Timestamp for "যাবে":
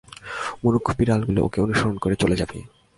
2.35-2.57